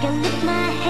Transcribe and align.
can 0.00 0.22
lift 0.22 0.44
my 0.44 0.52
hands. 0.52 0.87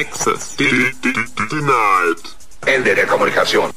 access 0.00 0.56
denied. 0.56 2.20
Ende 2.66 2.94
der 2.94 3.06
Kommunikation. 3.06 3.70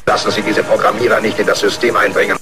Lassen 0.05 0.31
Sie 0.31 0.41
diese 0.41 0.63
Programmierer 0.63 1.21
nicht 1.21 1.39
in 1.39 1.47
das 1.47 1.59
System 1.59 1.95
einbringen. 1.95 2.37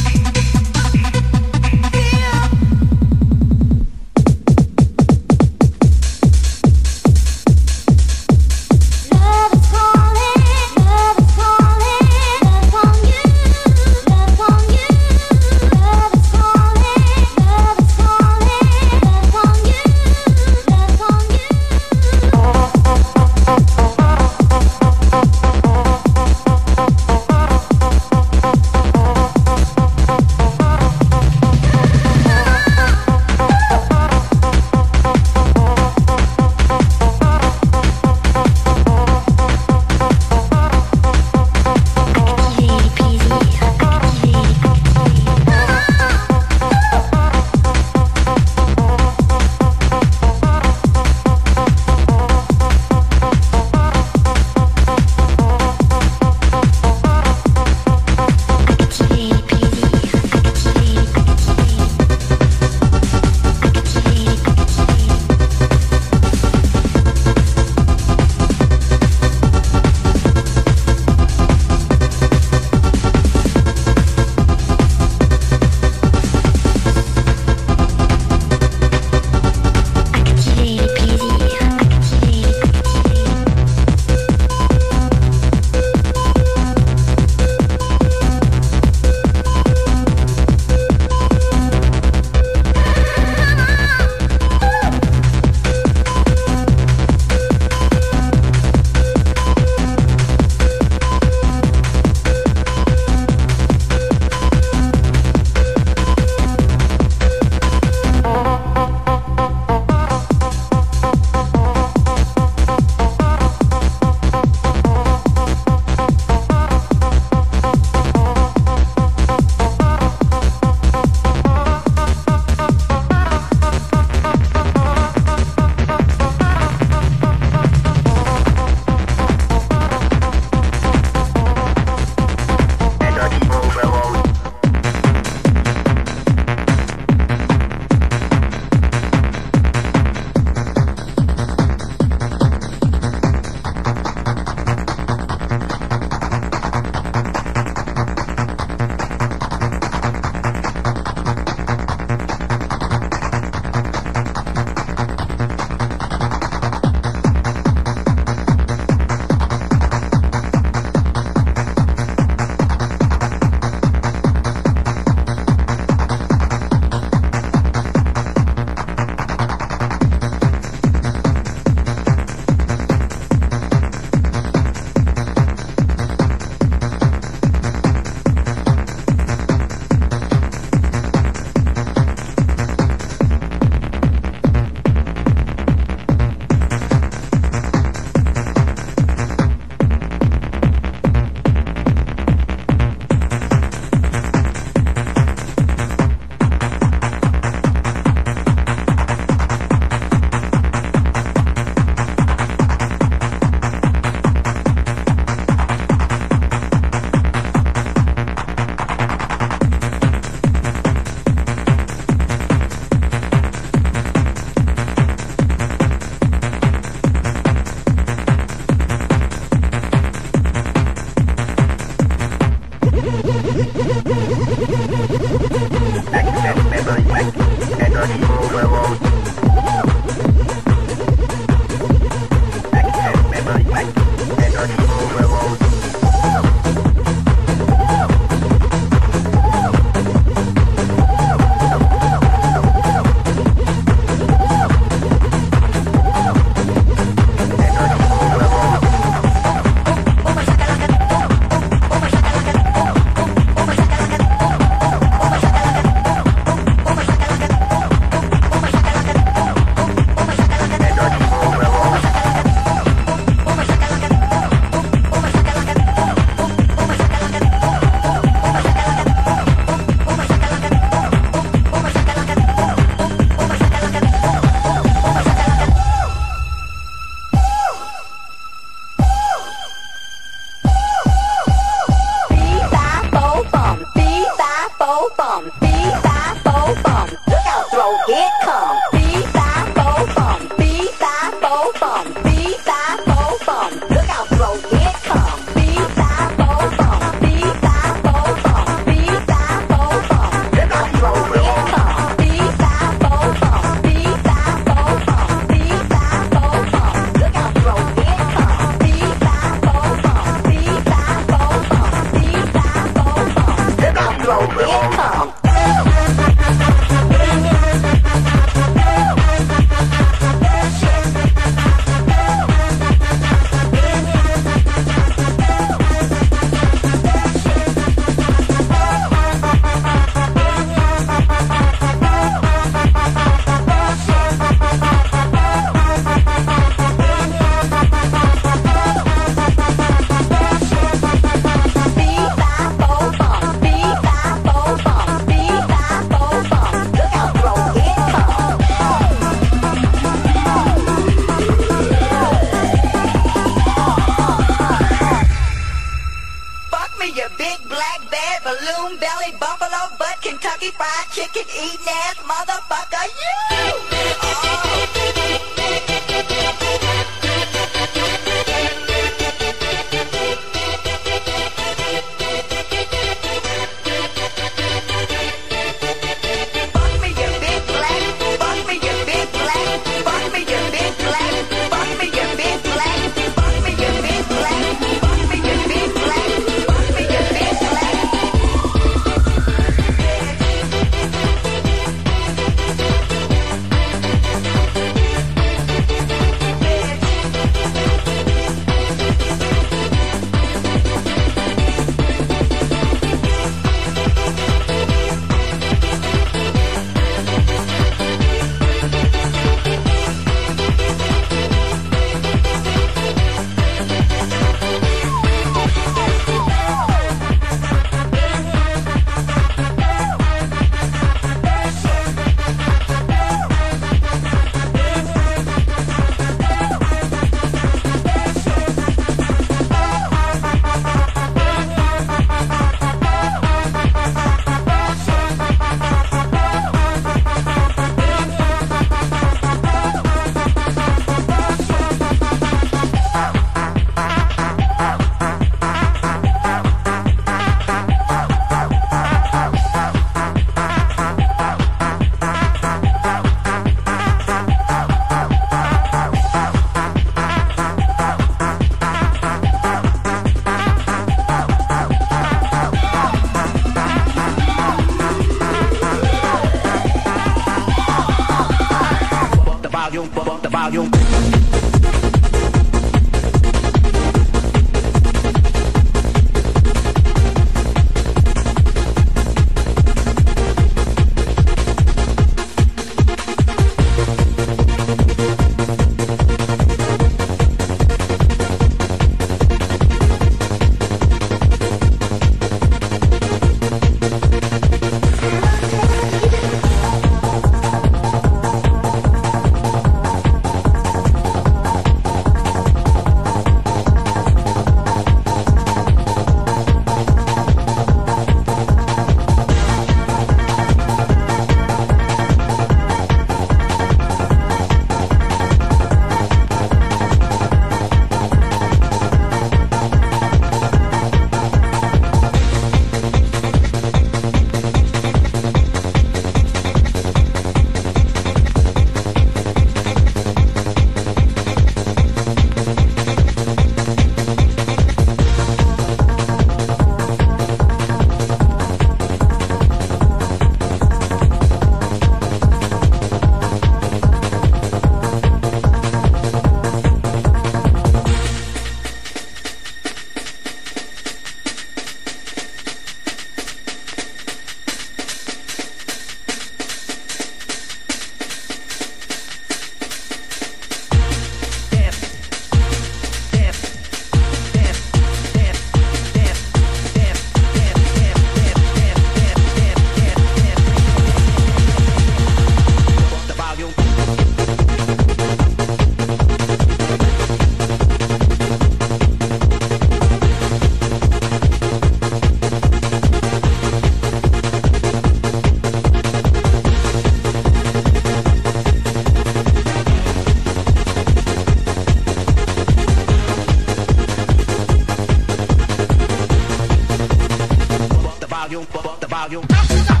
volume, 598.41 598.65
up 598.87 598.99
the 598.99 599.07
volume. 599.07 600.00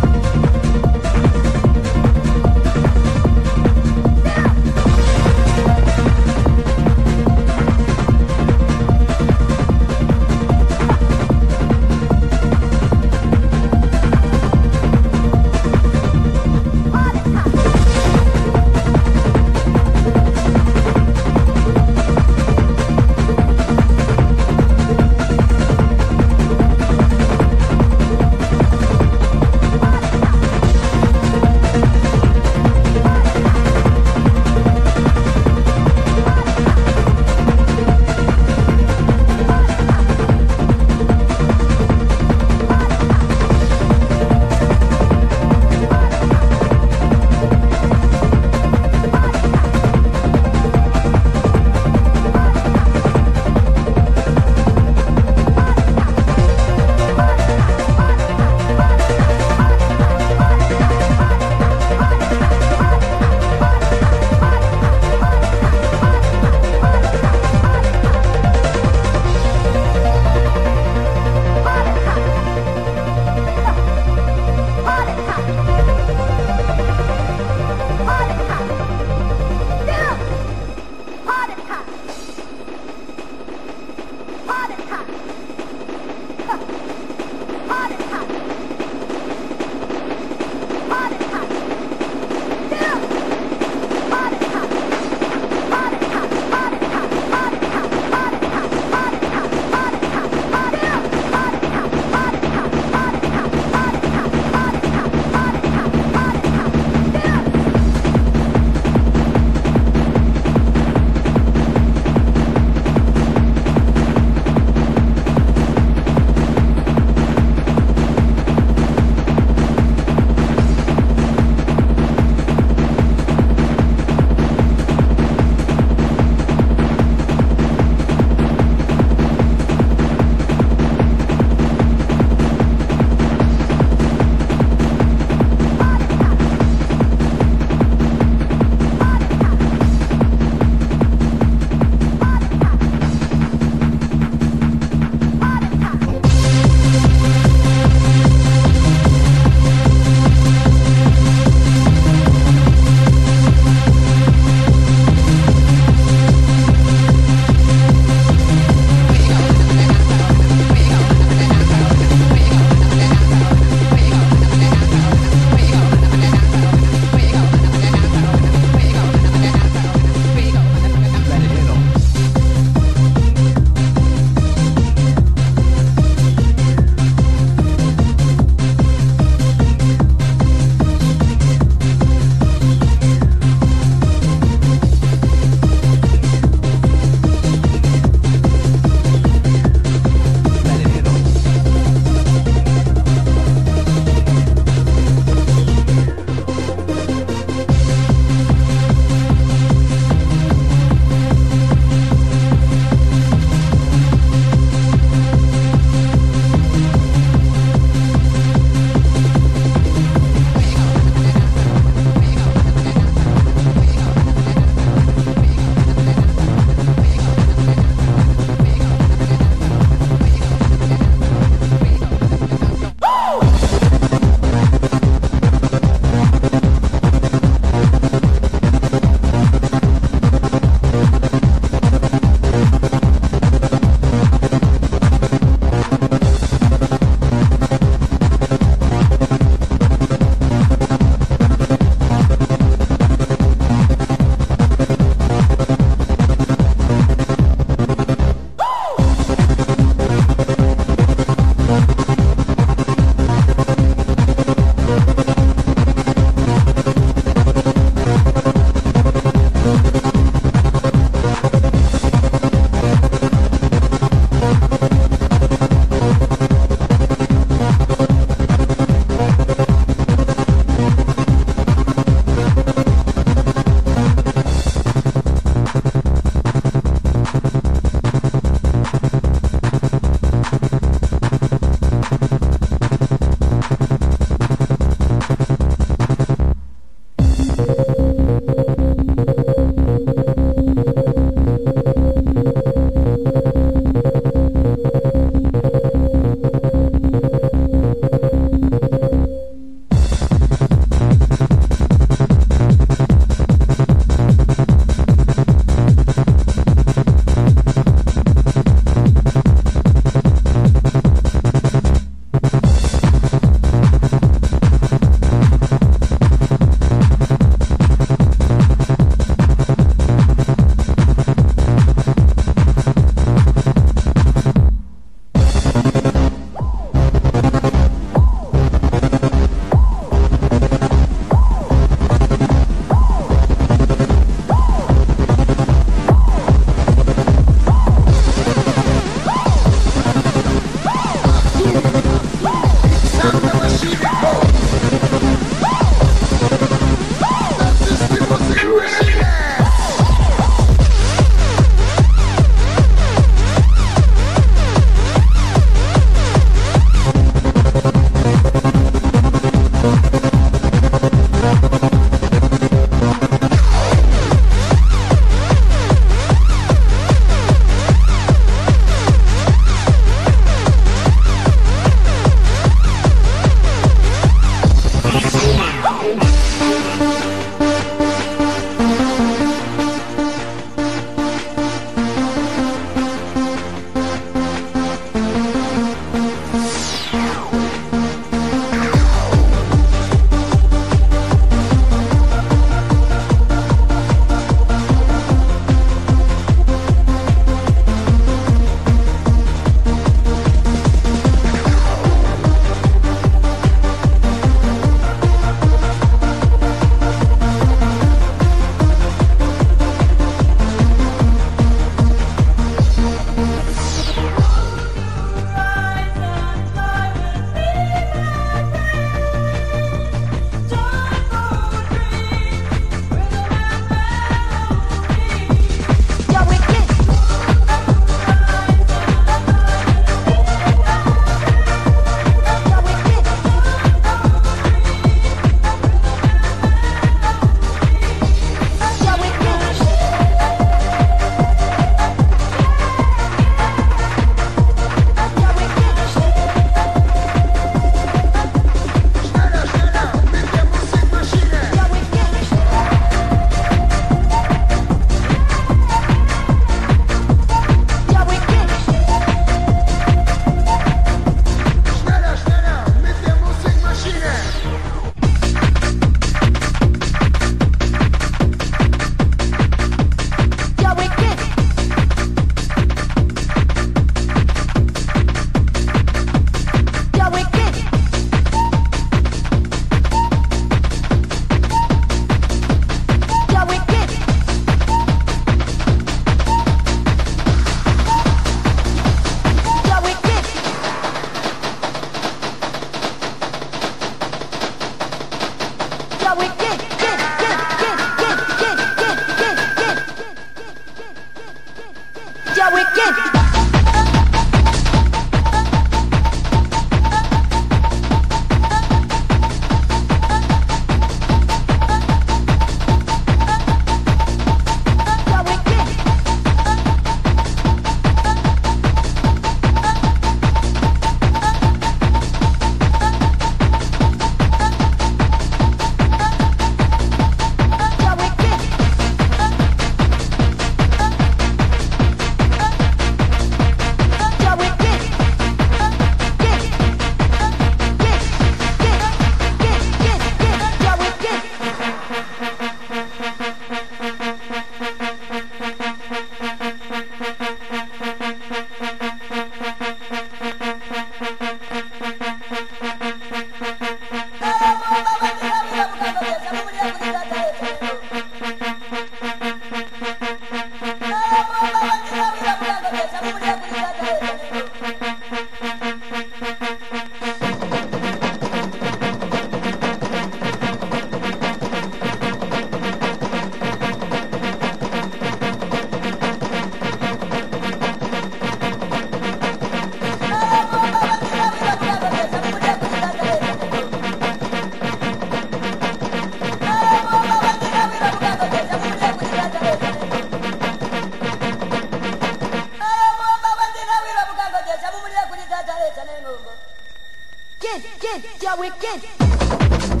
wicked, 597.79 598.25
you're 598.41 598.57
wicked. 598.57 600.00